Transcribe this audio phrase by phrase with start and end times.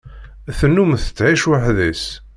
[0.57, 2.05] Tennum tettɛic weḥd-s.